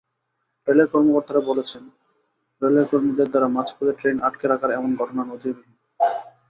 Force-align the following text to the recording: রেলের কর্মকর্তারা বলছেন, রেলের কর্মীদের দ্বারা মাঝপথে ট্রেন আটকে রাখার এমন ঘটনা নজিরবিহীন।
রেলের 0.67 0.87
কর্মকর্তারা 0.87 1.41
বলছেন, 1.41 1.83
রেলের 2.61 2.85
কর্মীদের 2.91 3.27
দ্বারা 3.29 3.47
মাঝপথে 3.47 3.93
ট্রেন 3.99 4.17
আটকে 4.21 4.45
রাখার 4.47 4.71
এমন 4.71 4.91
ঘটনা 4.95 5.21
নজিরবিহীন। 5.23 5.75